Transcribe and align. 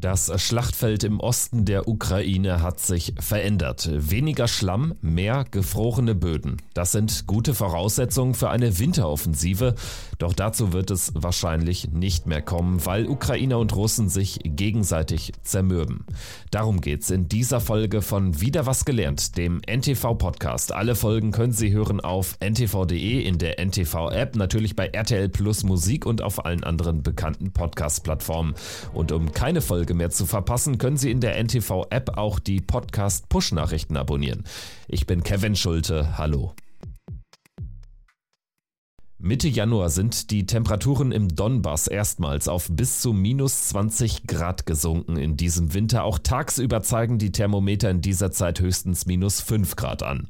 Das 0.00 0.30
Schlachtfeld 0.40 1.02
im 1.02 1.18
Osten 1.18 1.64
der 1.64 1.88
Ukraine 1.88 2.62
hat 2.62 2.78
sich 2.78 3.14
verändert. 3.18 3.90
Weniger 3.92 4.46
Schlamm, 4.46 4.94
mehr 5.00 5.44
gefrorene 5.50 6.14
Böden. 6.14 6.58
Das 6.72 6.92
sind 6.92 7.26
gute 7.26 7.52
Voraussetzungen 7.52 8.34
für 8.34 8.48
eine 8.48 8.78
Winteroffensive. 8.78 9.74
Doch 10.18 10.34
dazu 10.34 10.72
wird 10.72 10.92
es 10.92 11.10
wahrscheinlich 11.16 11.90
nicht 11.90 12.26
mehr 12.28 12.42
kommen, 12.42 12.86
weil 12.86 13.08
Ukrainer 13.08 13.58
und 13.58 13.74
Russen 13.74 14.08
sich 14.08 14.38
gegenseitig 14.44 15.32
zermürben. 15.42 16.04
Darum 16.52 16.80
geht's 16.80 17.10
in 17.10 17.28
dieser 17.28 17.60
Folge 17.60 18.00
von 18.00 18.40
Wieder 18.40 18.66
was 18.66 18.84
gelernt, 18.84 19.36
dem 19.36 19.60
NTV 19.66 20.14
Podcast. 20.14 20.72
Alle 20.72 20.94
Folgen 20.94 21.32
können 21.32 21.52
Sie 21.52 21.72
hören 21.72 22.00
auf 22.00 22.36
ntv.de, 22.38 23.20
in 23.20 23.38
der 23.38 23.58
NTV 23.58 24.12
App, 24.12 24.36
natürlich 24.36 24.76
bei 24.76 24.86
RTL 24.86 25.28
Plus 25.28 25.64
Musik 25.64 26.06
und 26.06 26.22
auf 26.22 26.44
allen 26.44 26.62
anderen 26.62 27.02
bekannten 27.02 27.50
Podcast-Plattformen. 27.50 28.54
Und 28.92 29.10
um 29.10 29.32
keine 29.32 29.60
Folge 29.60 29.87
Folge 29.88 29.94
mehr 29.94 30.10
zu 30.10 30.26
verpassen, 30.26 30.76
können 30.76 30.98
Sie 30.98 31.10
in 31.10 31.20
der 31.20 31.42
NTV-App 31.42 32.18
auch 32.18 32.40
die 32.40 32.60
Podcast-Push-Nachrichten 32.60 33.96
abonnieren. 33.96 34.44
Ich 34.86 35.06
bin 35.06 35.22
Kevin 35.22 35.56
Schulte. 35.56 36.18
Hallo. 36.18 36.52
Mitte 39.20 39.48
Januar 39.48 39.90
sind 39.90 40.30
die 40.30 40.46
Temperaturen 40.46 41.10
im 41.10 41.34
Donbass 41.34 41.88
erstmals 41.88 42.46
auf 42.46 42.68
bis 42.70 43.00
zu 43.00 43.12
minus 43.12 43.70
20 43.70 44.28
Grad 44.28 44.64
gesunken 44.64 45.16
in 45.16 45.36
diesem 45.36 45.74
Winter. 45.74 46.04
Auch 46.04 46.20
tagsüber 46.20 46.84
zeigen 46.84 47.18
die 47.18 47.32
Thermometer 47.32 47.90
in 47.90 48.00
dieser 48.00 48.30
Zeit 48.30 48.60
höchstens 48.60 49.06
minus 49.06 49.40
5 49.40 49.74
Grad 49.74 50.04
an. 50.04 50.28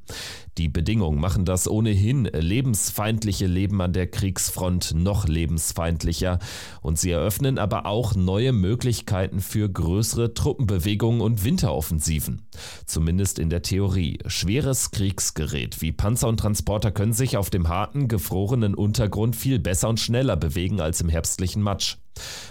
Die 0.57 0.71
Bedingungen 0.71 1.21
machen 1.21 1.45
das 1.45 1.69
ohnehin 1.69 2.25
lebensfeindliche 2.25 3.47
Leben 3.47 3.83
an 3.83 3.93
der 3.93 4.07
Kriegsfront 4.07 4.95
noch 4.95 5.29
lebensfeindlicher 5.29 6.39
und 6.81 6.99
sie 6.99 7.11
eröffnen 7.11 7.59
aber 7.59 7.85
auch 7.85 8.15
neue 8.15 8.53
Möglichkeiten 8.53 9.41
für 9.41 9.69
größere 9.69 10.33
Truppenbewegungen 10.33 11.21
und 11.21 11.45
Winteroffensiven. 11.45 12.48
Zumindest 12.87 13.39
in 13.39 13.51
der 13.51 13.63
Theorie. 13.63 14.19
Schweres 14.27 14.91
Kriegsgerät 14.91 15.81
wie 15.81 15.93
Panzer 15.93 16.29
und 16.29 16.39
Transporter 16.41 16.91
können 16.91 17.13
sich 17.13 17.37
auf 17.37 17.51
dem 17.51 17.69
harten, 17.69 18.09
gefrorenen 18.09 18.75
Untergrund 18.75 19.37
viel 19.37 19.59
besser 19.59 19.89
und 19.89 20.01
schneller 20.01 20.37
bewegen 20.37 20.81
als 20.81 21.01
im 21.01 21.09
herbstlichen 21.09 21.63
Matsch. 21.63 21.97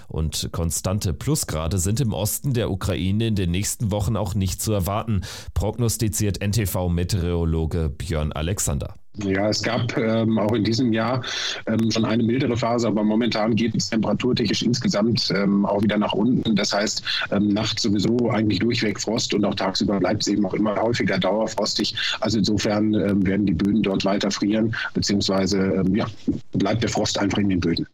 Und 0.08 0.50
konstante 0.52 1.14
Plusgrade 1.14 1.78
sind 1.78 2.00
im 2.00 2.14
Osten 2.14 2.54
der 2.54 2.72
Ukraine 2.72 3.28
in 3.28 3.36
den 3.36 3.52
nächsten 3.52 3.92
Wochen 3.92 4.16
auch 4.16 4.36
nicht 4.36 4.62
zu 4.62 4.72
erwarten, 4.72 5.22
prognostiziert 5.54 6.42
NTV-Meteorologe 6.42 7.90
Björn 7.90 8.32
Alexander. 8.32 8.94
Ja, 9.24 9.50
es 9.50 9.64
gab 9.64 9.98
ähm, 9.98 10.38
auch 10.38 10.54
in 10.54 10.64
diesem 10.64 10.94
Jahr 10.94 11.24
ähm, 11.66 11.90
schon 11.92 12.06
eine 12.06 12.24
mildere 12.24 12.56
Phase, 12.56 12.88
aber 12.88 13.04
momentan 13.04 13.56
geht 13.56 13.76
es 13.76 13.90
temperaturtechnisch 13.90 14.62
insgesamt 14.62 15.32
ähm, 15.36 15.66
auch 15.66 15.82
wieder 15.82 15.98
nach 15.98 16.14
unten. 16.14 16.56
Das 16.56 16.74
heißt, 16.74 17.04
ähm, 17.32 17.50
nachts 17.50 17.82
sowieso 17.82 18.30
eigentlich 18.30 18.60
durchweg 18.60 19.00
Frost 19.00 19.34
und 19.34 19.44
auch 19.44 19.56
tagsüber 19.56 20.00
bleibt 20.00 20.22
es 20.22 20.28
eben 20.28 20.46
auch 20.46 20.54
immer 20.54 20.76
häufiger 20.76 21.18
dauerfrostig. 21.18 21.96
Also 22.20 22.38
insofern 22.38 22.94
ähm, 22.94 23.26
werden 23.26 23.46
die 23.46 23.54
Böden 23.54 23.82
dort 23.82 24.06
weiter 24.06 24.30
frieren, 24.30 24.76
beziehungsweise 24.94 25.58
ähm, 25.58 25.96
ja, 25.96 26.06
bleibt 26.52 26.84
der 26.84 26.90
Frost 26.90 27.18
einfach 27.18 27.40
in 27.40 27.50
den 27.50 27.60
Böden. 27.60 27.88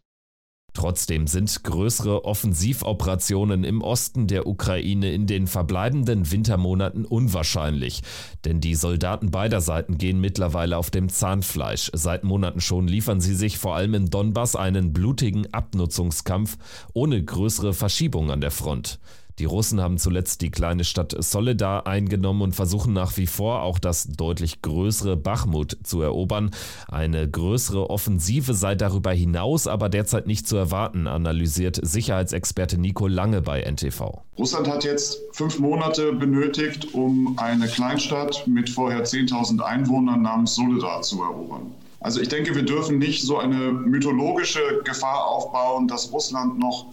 Trotzdem 0.74 1.28
sind 1.28 1.62
größere 1.62 2.24
Offensivoperationen 2.24 3.62
im 3.62 3.80
Osten 3.80 4.26
der 4.26 4.46
Ukraine 4.48 5.12
in 5.12 5.28
den 5.28 5.46
verbleibenden 5.46 6.32
Wintermonaten 6.32 7.04
unwahrscheinlich, 7.04 8.02
denn 8.44 8.60
die 8.60 8.74
Soldaten 8.74 9.30
beider 9.30 9.60
Seiten 9.60 9.98
gehen 9.98 10.20
mittlerweile 10.20 10.76
auf 10.76 10.90
dem 10.90 11.08
Zahnfleisch. 11.08 11.92
Seit 11.94 12.24
Monaten 12.24 12.60
schon 12.60 12.88
liefern 12.88 13.20
sie 13.20 13.36
sich 13.36 13.56
vor 13.56 13.76
allem 13.76 13.94
im 13.94 14.10
Donbass 14.10 14.56
einen 14.56 14.92
blutigen 14.92 15.46
Abnutzungskampf 15.54 16.58
ohne 16.92 17.22
größere 17.22 17.72
Verschiebung 17.72 18.32
an 18.32 18.40
der 18.40 18.50
Front. 18.50 18.98
Die 19.40 19.46
Russen 19.46 19.80
haben 19.80 19.98
zuletzt 19.98 20.42
die 20.42 20.50
kleine 20.52 20.84
Stadt 20.84 21.16
Soledar 21.18 21.88
eingenommen 21.88 22.42
und 22.42 22.54
versuchen 22.54 22.92
nach 22.92 23.16
wie 23.16 23.26
vor 23.26 23.62
auch 23.62 23.80
das 23.80 24.06
deutlich 24.06 24.62
größere 24.62 25.16
Bachmut 25.16 25.76
zu 25.82 26.02
erobern. 26.02 26.52
Eine 26.86 27.28
größere 27.28 27.90
Offensive 27.90 28.54
sei 28.54 28.76
darüber 28.76 29.10
hinaus 29.12 29.66
aber 29.66 29.88
derzeit 29.88 30.28
nicht 30.28 30.46
zu 30.46 30.56
erwarten, 30.56 31.08
analysiert 31.08 31.80
Sicherheitsexperte 31.82 32.78
Nico 32.78 33.08
Lange 33.08 33.42
bei 33.42 33.62
NTV. 33.62 34.22
Russland 34.38 34.68
hat 34.68 34.84
jetzt 34.84 35.18
fünf 35.32 35.58
Monate 35.58 36.12
benötigt, 36.12 36.94
um 36.94 37.36
eine 37.36 37.66
Kleinstadt 37.66 38.46
mit 38.46 38.70
vorher 38.70 39.04
10.000 39.04 39.60
Einwohnern 39.60 40.22
namens 40.22 40.54
Soledar 40.54 41.02
zu 41.02 41.20
erobern. 41.22 41.72
Also 41.98 42.20
ich 42.20 42.28
denke, 42.28 42.54
wir 42.54 42.64
dürfen 42.64 42.98
nicht 42.98 43.24
so 43.24 43.38
eine 43.38 43.72
mythologische 43.72 44.60
Gefahr 44.84 45.26
aufbauen, 45.26 45.88
dass 45.88 46.12
Russland 46.12 46.58
noch 46.58 46.86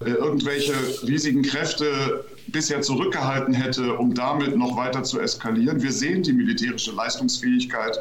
irgendwelche 0.00 0.74
riesigen 1.06 1.42
Kräfte 1.42 2.24
bisher 2.48 2.82
zurückgehalten 2.82 3.54
hätte, 3.54 3.94
um 3.94 4.14
damit 4.14 4.56
noch 4.56 4.76
weiter 4.76 5.02
zu 5.02 5.20
eskalieren. 5.20 5.82
Wir 5.82 5.92
sehen 5.92 6.22
die 6.22 6.32
militärische 6.32 6.92
Leistungsfähigkeit 6.92 8.00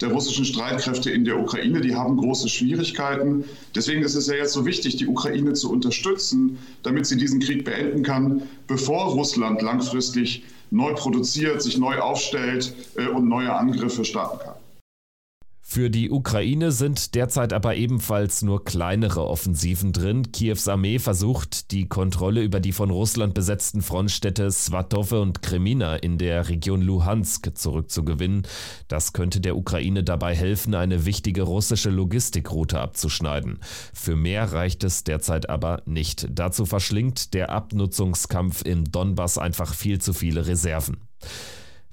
der 0.00 0.10
russischen 0.10 0.44
Streitkräfte 0.44 1.10
in 1.10 1.24
der 1.24 1.38
Ukraine. 1.38 1.80
Die 1.80 1.94
haben 1.94 2.16
große 2.16 2.48
Schwierigkeiten. 2.48 3.44
Deswegen 3.74 4.02
ist 4.02 4.14
es 4.14 4.26
ja 4.26 4.34
jetzt 4.34 4.52
so 4.52 4.66
wichtig, 4.66 4.96
die 4.96 5.06
Ukraine 5.06 5.54
zu 5.54 5.70
unterstützen, 5.70 6.58
damit 6.82 7.06
sie 7.06 7.16
diesen 7.16 7.40
Krieg 7.40 7.64
beenden 7.64 8.02
kann, 8.02 8.42
bevor 8.66 9.12
Russland 9.12 9.62
langfristig 9.62 10.44
neu 10.70 10.92
produziert, 10.94 11.62
sich 11.62 11.78
neu 11.78 11.98
aufstellt 11.98 12.74
äh, 12.96 13.06
und 13.06 13.28
neue 13.28 13.54
Angriffe 13.54 14.04
starten 14.04 14.38
kann. 14.38 14.54
Für 15.68 15.90
die 15.90 16.12
Ukraine 16.12 16.70
sind 16.70 17.16
derzeit 17.16 17.52
aber 17.52 17.74
ebenfalls 17.74 18.40
nur 18.40 18.64
kleinere 18.64 19.26
Offensiven 19.26 19.92
drin. 19.92 20.30
Kiews 20.30 20.68
Armee 20.68 21.00
versucht, 21.00 21.72
die 21.72 21.88
Kontrolle 21.88 22.42
über 22.44 22.60
die 22.60 22.70
von 22.70 22.88
Russland 22.88 23.34
besetzten 23.34 23.82
Frontstädte 23.82 24.50
Svatove 24.52 25.20
und 25.20 25.42
Kremina 25.42 25.96
in 25.96 26.18
der 26.18 26.48
Region 26.48 26.82
Luhansk 26.82 27.50
zurückzugewinnen. 27.58 28.46
Das 28.86 29.12
könnte 29.12 29.40
der 29.40 29.56
Ukraine 29.56 30.04
dabei 30.04 30.36
helfen, 30.36 30.76
eine 30.76 31.04
wichtige 31.04 31.42
russische 31.42 31.90
Logistikroute 31.90 32.78
abzuschneiden. 32.78 33.58
Für 33.92 34.14
mehr 34.14 34.52
reicht 34.52 34.84
es 34.84 35.02
derzeit 35.02 35.50
aber 35.50 35.82
nicht. 35.84 36.28
Dazu 36.30 36.64
verschlingt 36.64 37.34
der 37.34 37.50
Abnutzungskampf 37.50 38.62
im 38.64 38.84
Donbass 38.84 39.36
einfach 39.36 39.74
viel 39.74 40.00
zu 40.00 40.12
viele 40.12 40.46
Reserven. 40.46 40.98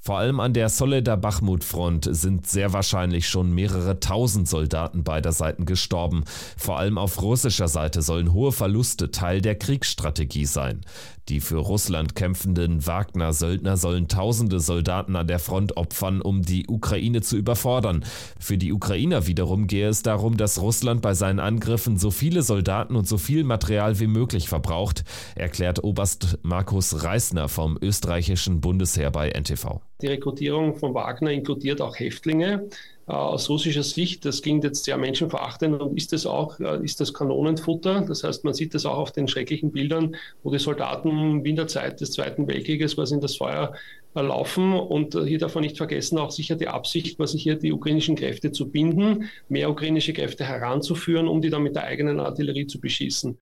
Vor 0.05 0.17
allem 0.17 0.41
an 0.41 0.51
der 0.51 0.67
Soledar-Bachmut-Front 0.67 2.09
sind 2.11 2.45
sehr 2.45 2.73
wahrscheinlich 2.73 3.29
schon 3.29 3.53
mehrere 3.53 4.01
tausend 4.01 4.49
Soldaten 4.49 5.05
beider 5.05 5.31
Seiten 5.31 5.65
gestorben. 5.65 6.25
Vor 6.57 6.77
allem 6.77 6.97
auf 6.97 7.21
russischer 7.21 7.69
Seite 7.69 8.01
sollen 8.01 8.33
hohe 8.33 8.51
Verluste 8.51 9.11
Teil 9.11 9.39
der 9.39 9.55
Kriegsstrategie 9.55 10.45
sein. 10.45 10.81
Die 11.29 11.39
für 11.39 11.55
Russland 11.55 12.15
kämpfenden 12.15 12.85
Wagner-Söldner 12.85 13.77
sollen 13.77 14.09
tausende 14.09 14.59
Soldaten 14.59 15.15
an 15.15 15.27
der 15.27 15.39
Front 15.39 15.77
opfern, 15.77 16.19
um 16.19 16.41
die 16.41 16.67
Ukraine 16.67 17.21
zu 17.21 17.37
überfordern. 17.37 18.03
Für 18.37 18.57
die 18.57 18.73
Ukrainer 18.73 19.25
wiederum 19.25 19.67
gehe 19.67 19.87
es 19.87 20.01
darum, 20.01 20.35
dass 20.35 20.59
Russland 20.59 21.01
bei 21.01 21.13
seinen 21.13 21.39
Angriffen 21.39 21.97
so 21.97 22.11
viele 22.11 22.41
Soldaten 22.41 22.97
und 22.97 23.07
so 23.07 23.17
viel 23.17 23.45
Material 23.45 24.01
wie 24.01 24.07
möglich 24.07 24.49
verbraucht, 24.49 25.05
erklärt 25.35 25.81
Oberst 25.81 26.39
Markus 26.41 27.05
Reisner 27.05 27.47
vom 27.47 27.77
österreichischen 27.81 28.59
Bundesheer 28.59 29.09
bei 29.09 29.29
NTV. 29.29 29.79
Die 30.01 30.07
Rekrutierung 30.07 30.75
von 30.75 30.93
Wagner 30.93 31.31
inkludiert 31.31 31.81
auch 31.81 31.97
Häftlinge. 31.97 32.67
Äh, 33.07 33.11
aus 33.11 33.49
russischer 33.49 33.83
Sicht, 33.83 34.25
das 34.25 34.41
klingt 34.41 34.63
jetzt 34.63 34.85
sehr 34.85 34.97
menschenverachtend 34.97 35.81
und 35.81 35.97
ist 35.97 36.13
es 36.13 36.25
auch, 36.25 36.59
äh, 36.59 36.83
ist 36.83 37.01
das 37.01 37.13
Kanonenfutter. 37.13 38.01
Das 38.01 38.23
heißt, 38.23 38.43
man 38.45 38.53
sieht 38.53 38.73
das 38.73 38.85
auch 38.85 38.97
auf 38.97 39.11
den 39.11 39.27
schrecklichen 39.27 39.71
Bildern, 39.71 40.15
wo 40.41 40.51
die 40.51 40.59
Soldaten 40.59 41.45
in 41.45 41.55
der 41.55 41.67
Zeit 41.67 42.01
des 42.01 42.11
Zweiten 42.11 42.47
Weltkrieges 42.47 42.97
was 42.97 43.11
in 43.11 43.19
das 43.21 43.35
Feuer 43.37 43.73
äh, 44.15 44.21
laufen. 44.21 44.73
Und 44.73 45.15
hier 45.25 45.37
darf 45.37 45.55
man 45.55 45.63
nicht 45.63 45.77
vergessen, 45.77 46.17
auch 46.17 46.31
sicher 46.31 46.55
die 46.55 46.67
Absicht, 46.69 47.19
was 47.19 47.33
hier 47.33 47.55
die 47.55 47.73
ukrainischen 47.73 48.15
Kräfte 48.15 48.51
zu 48.51 48.69
binden, 48.69 49.29
mehr 49.49 49.69
ukrainische 49.69 50.13
Kräfte 50.13 50.45
heranzuführen, 50.45 51.27
um 51.27 51.41
die 51.41 51.49
dann 51.49 51.63
mit 51.63 51.75
der 51.75 51.83
eigenen 51.83 52.19
Artillerie 52.19 52.67
zu 52.67 52.79
beschießen. 52.79 53.37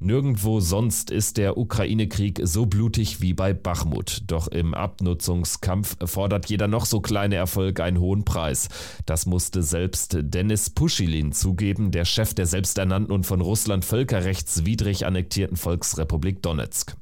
Nirgendwo 0.00 0.60
sonst 0.60 1.10
ist 1.10 1.38
der 1.38 1.58
Ukraine-Krieg 1.58 2.40
so 2.44 2.66
blutig 2.66 3.20
wie 3.20 3.34
bei 3.34 3.52
Bachmut. 3.52 4.22
Doch 4.28 4.46
im 4.46 4.72
Abnutzungskampf 4.72 5.96
fordert 6.04 6.48
jeder 6.48 6.68
noch 6.68 6.86
so 6.86 7.00
kleine 7.00 7.34
Erfolg 7.34 7.80
einen 7.80 7.98
hohen 7.98 8.24
Preis. 8.24 8.68
Das 9.06 9.26
musste 9.26 9.64
selbst 9.64 10.16
Denis 10.20 10.70
Puschilin 10.70 11.32
zugeben, 11.32 11.90
der 11.90 12.04
Chef 12.04 12.32
der 12.32 12.46
selbsternannten 12.46 13.12
und 13.12 13.26
von 13.26 13.40
Russland 13.40 13.84
völkerrechtswidrig 13.84 15.04
annektierten 15.04 15.56
Volksrepublik 15.56 16.42
Donetsk. 16.42 16.96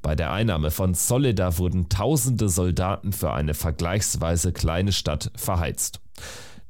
Bei 0.00 0.14
der 0.14 0.30
Einnahme 0.30 0.70
von 0.70 0.94
Soledar 0.94 1.58
wurden 1.58 1.88
tausende 1.88 2.48
Soldaten 2.48 3.12
für 3.12 3.32
eine 3.32 3.54
vergleichsweise 3.54 4.52
kleine 4.52 4.92
Stadt 4.92 5.32
verheizt. 5.34 6.00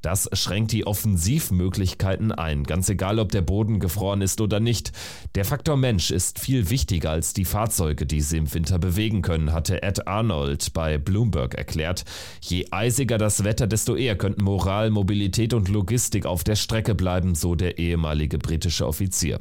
Das 0.03 0.29
schränkt 0.33 0.73
die 0.73 0.87
Offensivmöglichkeiten 0.87 2.31
ein, 2.31 2.65
ganz 2.65 2.89
egal 2.89 3.19
ob 3.19 3.33
der 3.33 3.43
Boden 3.43 3.81
gefroren 3.81 4.23
ist 4.23 4.41
oder 4.41 4.61
nicht. 4.61 4.93
Der 5.35 5.45
Faktor 5.45 5.77
Mensch 5.77 6.11
ist 6.11 6.39
viel 6.39 6.71
wichtiger 6.71 7.11
als 7.11 7.33
die 7.33 7.45
Fahrzeuge, 7.45 8.07
die 8.07 8.21
sie 8.21 8.39
im 8.39 8.55
Winter 8.55 8.79
bewegen 8.79 9.23
können, 9.23 9.53
hatte 9.53 9.83
Ed 9.83 10.07
Arnold 10.07 10.73
bei 10.73 10.99
Bloomberg 10.99 11.55
erklärt. 11.55 12.05
Je 12.41 12.67
eisiger 12.71 13.19
das 13.19 13.43
Wetter, 13.43 13.67
desto 13.67 13.97
eher 13.97 14.17
könnten 14.17 14.45
Moral, 14.45 14.91
Mobilität 14.91 15.53
und 15.53 15.69
Logistik 15.69 16.27
auf 16.27 16.45
der 16.45 16.57
Strecke 16.57 16.95
bleiben, 16.95 17.35
so 17.35 17.55
der 17.55 17.79
ehemalige 17.79 18.39
britische 18.39 18.87
Offizier. 18.87 19.41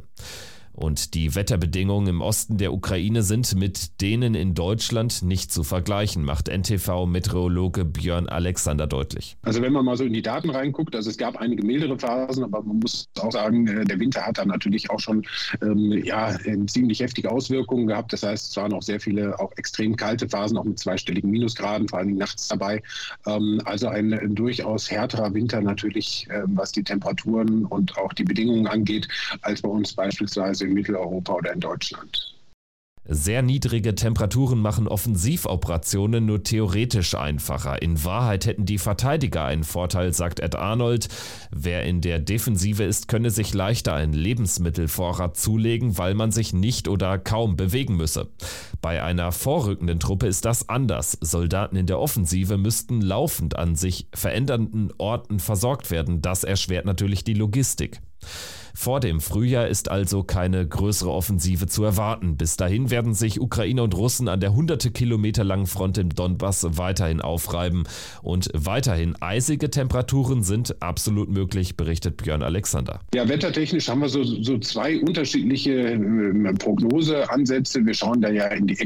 Und 0.77 1.15
die 1.15 1.33
Wetterbedingungen 1.33 2.07
im 2.07 2.21
Osten 2.21 2.59
der 2.59 2.71
Ukraine 2.71 3.23
sind 3.23 3.55
mit 3.55 3.99
denen 3.99 4.35
in 4.35 4.53
Deutschland 4.53 5.23
nicht 5.23 5.51
zu 5.51 5.63
vergleichen, 5.63 6.23
macht 6.23 6.49
NTV-Meteorologe 6.49 7.83
Björn 7.83 8.29
Alexander 8.29 8.85
deutlich. 8.85 9.37
Also 9.41 9.63
wenn 9.63 9.73
man 9.73 9.85
mal 9.85 9.97
so 9.97 10.03
in 10.03 10.13
die 10.13 10.21
Daten 10.21 10.51
reinguckt, 10.51 10.95
also 10.95 11.09
es 11.09 11.17
gab 11.17 11.37
einige 11.37 11.65
mildere 11.65 11.97
Phasen, 11.97 12.43
aber 12.43 12.61
man 12.61 12.77
muss 12.77 13.07
auch 13.19 13.31
sagen, 13.31 13.65
äh, 13.65 13.85
der 13.85 13.99
Winter 13.99 14.21
hat 14.21 14.37
da 14.37 14.45
natürlich 14.45 14.91
auch 14.91 14.99
schon 14.99 15.25
ähm, 15.63 15.93
ja, 16.05 16.37
ziemlich 16.67 16.99
heftige 16.99 17.31
Auswirkungen 17.31 17.87
gehabt. 17.87 18.13
Das 18.13 18.21
heißt, 18.21 18.51
es 18.51 18.57
waren 18.57 18.71
auch 18.71 18.83
sehr 18.83 18.99
viele 18.99 19.39
auch 19.39 19.51
extrem 19.57 19.95
kalte 19.95 20.29
Phasen, 20.29 20.59
auch 20.59 20.63
mit 20.63 20.77
zweistelligen 20.77 21.31
Minusgraden, 21.31 21.87
vor 21.87 21.97
allem 21.97 22.17
nachts 22.17 22.49
dabei. 22.49 22.83
Ähm, 23.25 23.59
also 23.65 23.87
ein, 23.87 24.13
ein, 24.13 24.35
durchaus 24.35 24.91
härterer 24.91 25.33
Winter 25.33 25.59
natürlich, 25.59 26.27
äh, 26.29 26.43
was 26.45 26.71
die 26.71 26.83
Temperaturen 26.83 27.65
und 27.65 27.97
auch 27.97 28.13
die 28.13 28.25
Bedingungen 28.25 28.67
angeht, 28.67 29.07
als 29.41 29.63
bei 29.63 29.69
uns 29.69 29.93
beispielsweise 29.93 30.66
in 30.67 30.73
Mitteleuropa 30.73 31.33
oder 31.33 31.53
in 31.53 31.59
Deutschland. 31.59 32.37
Sehr 33.09 33.41
niedrige 33.41 33.95
Temperaturen 33.95 34.59
machen 34.59 34.89
Offensivoperationen 34.89 36.25
nur 36.25 36.43
theoretisch 36.43 37.15
einfacher. 37.15 37.81
In 37.81 38.03
Wahrheit 38.03 38.45
hätten 38.45 38.65
die 38.65 38.79
Verteidiger 38.79 39.45
einen 39.45 39.63
Vorteil, 39.63 40.13
sagt 40.13 40.41
Ed 40.41 40.57
Arnold. 40.57 41.07
Wer 41.49 41.83
in 41.83 42.01
der 42.01 42.19
Defensive 42.19 42.83
ist, 42.83 43.07
könne 43.07 43.29
sich 43.29 43.53
leichter 43.53 43.93
einen 43.93 44.11
Lebensmittelvorrat 44.11 45.37
zulegen, 45.37 45.97
weil 45.97 46.15
man 46.15 46.33
sich 46.33 46.51
nicht 46.51 46.89
oder 46.89 47.17
kaum 47.17 47.55
bewegen 47.55 47.95
müsse. 47.95 48.27
Bei 48.81 49.01
einer 49.01 49.31
vorrückenden 49.31 50.01
Truppe 50.01 50.27
ist 50.27 50.43
das 50.43 50.67
anders. 50.67 51.17
Soldaten 51.21 51.77
in 51.77 51.85
der 51.85 51.99
Offensive 51.99 52.57
müssten 52.57 52.99
laufend 53.01 53.55
an 53.57 53.75
sich 53.75 54.09
verändernden 54.13 54.91
Orten 54.97 55.39
versorgt 55.39 55.91
werden. 55.91 56.21
Das 56.21 56.43
erschwert 56.43 56.83
natürlich 56.83 57.23
die 57.23 57.35
Logistik. 57.35 58.01
Vor 58.79 58.99
dem 58.99 59.21
Frühjahr 59.21 59.67
ist 59.67 59.89
also 59.89 60.21
keine 60.21 60.65
größere 60.65 61.11
Offensive 61.11 61.65
zu 61.65 61.83
erwarten. 61.83 62.37
Bis 62.37 62.57
dahin 62.57 62.91
werden 62.91 63.15
sich 63.15 63.41
Ukraine 63.41 63.81
und 63.81 63.95
Russen 63.95 64.27
an 64.27 64.39
der 64.39 64.53
hunderte 64.53 64.91
Kilometer 64.91 65.43
langen 65.43 65.65
Front 65.65 65.97
im 65.97 66.13
Donbass 66.13 66.63
weiterhin 66.77 67.19
aufreiben. 67.19 67.85
Und 68.21 68.51
weiterhin 68.53 69.15
eisige 69.19 69.71
Temperaturen 69.71 70.43
sind 70.43 70.79
absolut 70.79 71.27
möglich, 71.27 71.75
berichtet 71.75 72.17
Björn 72.17 72.43
Alexander. 72.43 72.99
Ja, 73.15 73.27
wettertechnisch 73.27 73.89
haben 73.89 74.01
wir 74.01 74.09
so, 74.09 74.23
so 74.23 74.59
zwei 74.59 75.01
unterschiedliche 75.01 75.71
äh, 75.71 76.53
Prognoseansätze. 76.53 77.83
Wir 77.83 77.95
schauen 77.95 78.21
da 78.21 78.29
ja 78.29 78.45
in 78.45 78.67
die 78.67 78.79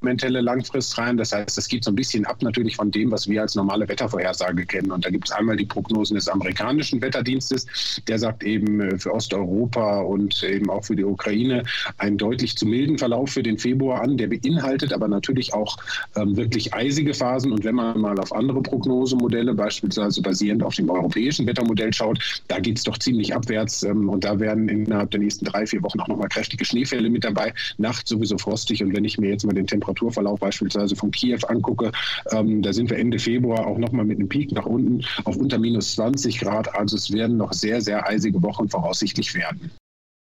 experimentelle 0.00 0.40
Langfrist 0.40 0.96
rein. 0.96 1.16
Das 1.18 1.32
heißt, 1.32 1.58
es 1.58 1.68
geht 1.68 1.84
so 1.84 1.90
ein 1.90 1.94
bisschen 1.94 2.24
ab 2.24 2.42
natürlich 2.42 2.76
von 2.76 2.90
dem, 2.90 3.10
was 3.10 3.28
wir 3.28 3.42
als 3.42 3.54
normale 3.54 3.86
Wettervorhersage 3.86 4.64
kennen. 4.64 4.92
Und 4.92 5.04
da 5.04 5.10
gibt 5.10 5.28
es 5.28 5.32
einmal 5.32 5.56
die 5.56 5.66
Prognosen 5.66 6.14
des 6.14 6.28
amerikanischen 6.28 7.02
Wetterdienstes. 7.02 7.66
Der 8.08 8.18
sagt 8.18 8.42
eben 8.42 8.80
äh, 8.80 8.98
für 8.98 9.12
Osteuropa 9.12 10.00
und 10.00 10.42
eben 10.42 10.70
auch 10.70 10.84
für 10.84 10.96
die 10.96 11.04
Ukraine 11.04 11.64
einen 11.98 12.16
deutlich 12.16 12.56
zu 12.56 12.66
milden 12.66 12.96
Verlauf 12.96 13.30
für 13.30 13.42
den 13.42 13.58
Februar 13.58 14.00
an. 14.00 14.16
Der 14.16 14.28
beinhaltet 14.28 14.92
aber 14.92 15.06
natürlich 15.06 15.52
auch 15.52 15.76
ähm, 16.16 16.36
wirklich 16.36 16.72
eisige 16.72 17.12
Phasen. 17.12 17.52
Und 17.52 17.64
wenn 17.64 17.74
man 17.74 18.00
mal 18.00 18.18
auf 18.18 18.32
andere 18.32 18.62
Prognosemodelle, 18.62 19.52
beispielsweise 19.52 20.22
basierend 20.22 20.62
auf 20.62 20.74
dem 20.76 20.88
europäischen 20.88 21.46
Wettermodell 21.46 21.92
schaut, 21.92 22.42
da 22.48 22.58
geht 22.58 22.78
es 22.78 22.84
doch 22.84 22.98
ziemlich 22.98 23.34
abwärts. 23.34 23.82
Ähm, 23.82 24.08
und 24.08 24.24
da 24.24 24.40
werden 24.40 24.68
innerhalb 24.68 25.10
der 25.10 25.20
nächsten 25.20 25.44
drei, 25.44 25.66
vier 25.66 25.82
Wochen 25.82 26.00
auch 26.00 26.08
nochmal 26.08 26.28
kräftige 26.28 26.64
Schneefälle 26.64 27.10
mit 27.10 27.24
dabei. 27.24 27.52
Nacht 27.76 28.08
sowieso 28.08 28.38
frostig. 28.38 28.82
Und 28.82 28.94
wenn 28.94 29.04
ich 29.04 29.18
mir 29.18 29.28
jetzt 29.28 29.44
mal 29.44 29.52
den 29.52 29.66
Temperaturverlauf 29.90 30.40
beispielsweise 30.40 30.96
von 30.96 31.10
Kiew 31.10 31.40
angucke, 31.48 31.92
ähm, 32.32 32.62
da 32.62 32.72
sind 32.72 32.90
wir 32.90 32.98
Ende 32.98 33.18
Februar 33.18 33.66
auch 33.66 33.78
nochmal 33.78 34.04
mit 34.04 34.18
einem 34.18 34.28
Peak 34.28 34.52
nach 34.52 34.66
unten 34.66 35.04
auf 35.24 35.36
unter 35.36 35.58
minus 35.58 35.94
20 35.94 36.38
Grad. 36.40 36.74
Also 36.74 36.96
es 36.96 37.10
werden 37.12 37.36
noch 37.36 37.52
sehr, 37.52 37.80
sehr 37.80 38.06
eisige 38.06 38.42
Wochen 38.42 38.68
voraussichtlich 38.68 39.34
werden. 39.34 39.70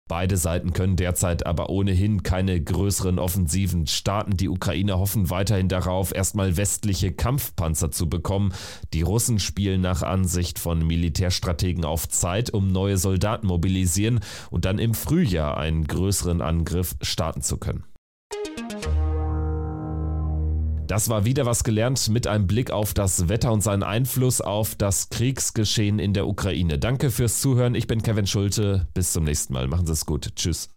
Beide 0.08 0.38
Seiten 0.38 0.72
können 0.72 0.98
derzeit 0.98 1.48
aber 1.48 1.72
ohnehin 1.72 2.22
keine 2.22 2.62
größeren 2.62 3.18
Offensiven 3.18 3.88
starten. 3.88 4.38
Die 4.38 4.50
Ukraine 4.50 5.00
hoffen 5.00 5.32
weiterhin 5.32 5.68
darauf, 5.68 6.14
erstmal 6.14 6.58
westliche 6.58 7.12
Kampfpanzer 7.12 7.90
zu 7.90 8.08
bekommen. 8.08 8.54
Die 8.94 9.02
Russen 9.02 9.40
spielen 9.40 9.82
nach 9.82 10.04
Ansicht 10.04 10.60
von 10.60 10.86
Militärstrategen 10.86 11.86
auf 11.86 12.08
Zeit, 12.08 12.54
um 12.54 12.68
neue 12.68 12.98
Soldaten 12.98 13.48
mobilisieren 13.48 14.20
und 14.52 14.66
dann 14.66 14.78
im 14.78 14.94
Frühjahr 14.94 15.58
einen 15.58 15.88
größeren 15.88 16.40
Angriff 16.40 16.96
starten 17.02 17.42
zu 17.42 17.58
können. 17.58 17.84
Das 20.88 21.10
war 21.10 21.26
wieder 21.26 21.46
was 21.46 21.64
gelernt 21.64 22.10
mit 22.10 22.28
einem 22.28 22.48
Blick 22.48 22.72
auf 22.72 22.94
das 22.94 23.28
Wetter 23.28 23.52
und 23.52 23.62
seinen 23.62 23.84
Einfluss 23.84 24.42
auf 24.42 24.76
das 24.76 25.10
Kriegsgeschehen 25.10 26.00
in 26.00 26.14
der 26.14 26.28
Ukraine. 26.28 26.78
Danke 26.78 27.10
fürs 27.12 27.42
Zuhören. 27.42 27.76
Ich 27.76 27.88
bin 27.88 28.04
Kevin 28.04 28.28
Schulte. 28.28 28.88
Bis 28.94 29.12
zum 29.12 29.24
nächsten 29.24 29.54
Mal. 29.54 29.68
Machen 29.68 29.88
Sie 29.88 29.94
es 29.94 30.06
gut. 30.06 30.36
Tschüss. 30.36 30.70